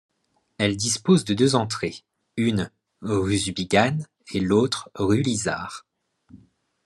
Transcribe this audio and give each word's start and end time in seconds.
Elle 0.57 0.77
dispose 0.77 1.25
de 1.25 1.35
deux 1.35 1.53
entrées, 1.53 2.03
une 2.35 2.71
rue 3.01 3.37
Zubigane 3.37 4.07
et 4.33 4.39
l'autre 4.39 4.89
rue 4.95 5.21
Lizarre. 5.21 5.85